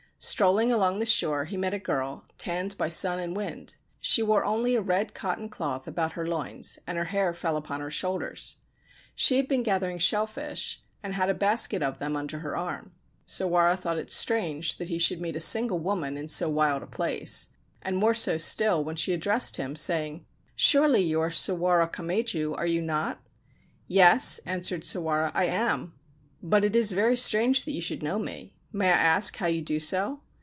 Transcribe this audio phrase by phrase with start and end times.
[0.23, 3.73] Strolling along the shore, he met a girl, tanned by sun and wind.
[3.99, 7.81] She wore only a red cotton cloth about her loins, and her hair fell upon
[7.81, 8.57] her shoulders.
[9.15, 12.91] She had been gathering shell fish, and had a basket of them under her arm.
[13.25, 16.85] Sawara thought it strange that he should meet a single woman in so wild a
[16.85, 17.49] place,
[17.81, 22.67] and more so still when she addressed him, saying,' Surely you are Sawara Kameju— are
[22.67, 23.27] you not?''
[23.87, 25.93] Yes/ answered Sawara:' I am;
[26.43, 28.53] but it is very strange that you should know me.
[28.73, 30.21] May I ask how you do so